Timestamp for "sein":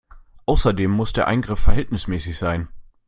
2.35-2.69